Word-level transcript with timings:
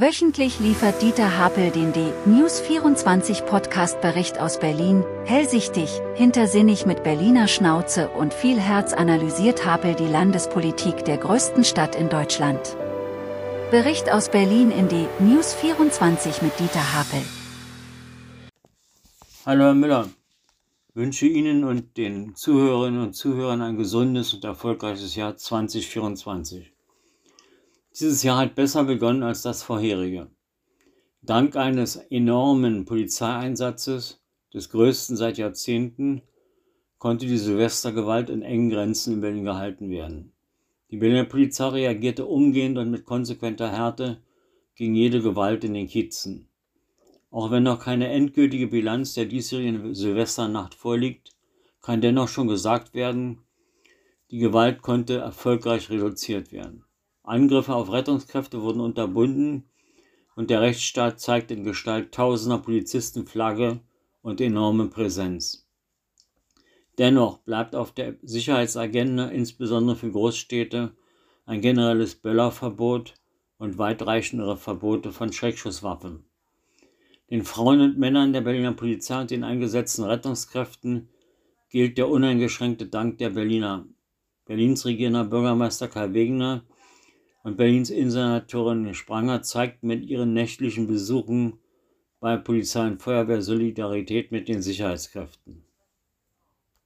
Wöchentlich 0.00 0.60
liefert 0.60 1.02
Dieter 1.02 1.38
Hapel 1.38 1.72
den 1.72 1.92
D-News 1.92 2.60
24 2.60 3.44
Podcast-Bericht 3.44 4.38
aus 4.38 4.60
Berlin, 4.60 5.02
hellsichtig, 5.24 5.90
hintersinnig 6.14 6.86
mit 6.86 7.02
Berliner 7.02 7.48
Schnauze 7.48 8.08
und 8.10 8.32
viel 8.32 8.60
Herz 8.60 8.92
analysiert 8.92 9.66
Hapel 9.66 9.96
die 9.96 10.06
Landespolitik 10.06 11.04
der 11.04 11.16
größten 11.16 11.64
Stadt 11.64 11.96
in 11.96 12.08
Deutschland. 12.08 12.60
Bericht 13.72 14.08
aus 14.08 14.28
Berlin 14.28 14.70
in 14.70 14.88
D-News 14.88 15.52
24 15.54 16.42
mit 16.42 16.52
Dieter 16.60 16.94
Hapel. 16.94 17.22
Hallo 19.46 19.64
Herr 19.64 19.74
Müller, 19.74 20.08
wünsche 20.94 21.26
Ihnen 21.26 21.64
und 21.64 21.96
den 21.96 22.36
Zuhörerinnen 22.36 23.02
und 23.02 23.14
Zuhörern 23.14 23.62
ein 23.62 23.76
gesundes 23.76 24.32
und 24.32 24.44
erfolgreiches 24.44 25.16
Jahr 25.16 25.36
2024. 25.36 26.77
Dieses 28.00 28.22
Jahr 28.22 28.38
hat 28.38 28.54
besser 28.54 28.84
begonnen 28.84 29.24
als 29.24 29.42
das 29.42 29.64
vorherige. 29.64 30.30
Dank 31.20 31.56
eines 31.56 31.96
enormen 31.96 32.84
Polizeieinsatzes, 32.84 34.22
des 34.54 34.70
größten 34.70 35.16
seit 35.16 35.36
Jahrzehnten, 35.36 36.22
konnte 36.98 37.26
die 37.26 37.38
Silvestergewalt 37.38 38.30
in 38.30 38.42
engen 38.42 38.70
Grenzen 38.70 39.14
in 39.14 39.20
Berlin 39.20 39.44
gehalten 39.44 39.90
werden. 39.90 40.32
Die 40.92 40.96
Berliner 40.96 41.24
Polizei 41.24 41.68
reagierte 41.68 42.26
umgehend 42.26 42.78
und 42.78 42.90
mit 42.92 43.04
konsequenter 43.04 43.70
Härte 43.72 44.22
gegen 44.76 44.94
jede 44.94 45.20
Gewalt 45.20 45.64
in 45.64 45.74
den 45.74 45.88
Kiezen. 45.88 46.48
Auch 47.32 47.50
wenn 47.50 47.64
noch 47.64 47.80
keine 47.80 48.08
endgültige 48.08 48.68
Bilanz 48.68 49.14
der 49.14 49.26
diesjährigen 49.26 49.92
Silvesternacht 49.94 50.74
vorliegt, 50.74 51.36
kann 51.82 52.00
dennoch 52.00 52.28
schon 52.28 52.46
gesagt 52.46 52.94
werden, 52.94 53.42
die 54.30 54.38
Gewalt 54.38 54.82
konnte 54.82 55.18
erfolgreich 55.18 55.90
reduziert 55.90 56.52
werden. 56.52 56.84
Angriffe 57.28 57.74
auf 57.74 57.92
Rettungskräfte 57.92 58.62
wurden 58.62 58.80
unterbunden 58.80 59.64
und 60.36 60.50
der 60.50 60.60
Rechtsstaat 60.60 61.20
zeigt 61.20 61.50
in 61.50 61.64
Gestalt 61.64 62.12
tausender 62.12 62.58
Polizisten 62.58 63.26
Flagge 63.26 63.80
und 64.22 64.40
enorme 64.40 64.86
Präsenz. 64.86 65.66
Dennoch 66.98 67.38
bleibt 67.38 67.74
auf 67.74 67.92
der 67.92 68.16
Sicherheitsagenda 68.22 69.28
insbesondere 69.28 69.96
für 69.96 70.10
Großstädte 70.10 70.92
ein 71.46 71.60
generelles 71.60 72.16
Böllerverbot 72.16 73.14
und 73.58 73.78
weitreichendere 73.78 74.56
Verbote 74.56 75.12
von 75.12 75.32
Schreckschusswaffen. 75.32 76.24
Den 77.30 77.44
Frauen 77.44 77.80
und 77.80 77.98
Männern 77.98 78.32
der 78.32 78.40
Berliner 78.40 78.72
Polizei 78.72 79.20
und 79.20 79.30
den 79.30 79.44
eingesetzten 79.44 80.04
Rettungskräften 80.04 81.08
gilt 81.68 81.98
der 81.98 82.08
uneingeschränkte 82.08 82.86
Dank 82.86 83.18
der 83.18 83.30
Berliner. 83.30 83.86
Berlins 84.46 84.86
regierender 84.86 85.24
Bürgermeister 85.24 85.88
Karl 85.88 86.14
Wegener 86.14 86.64
und 87.48 87.56
Berlins 87.56 87.90
Innensenatorin 87.90 88.94
Spranger 88.94 89.42
zeigt 89.42 89.82
mit 89.82 90.04
ihren 90.04 90.34
nächtlichen 90.34 90.86
Besuchen 90.86 91.58
bei 92.20 92.36
Polizei 92.36 92.86
und 92.86 93.02
Feuerwehr 93.02 93.40
Solidarität 93.40 94.30
mit 94.32 94.48
den 94.48 94.60
Sicherheitskräften. 94.60 95.64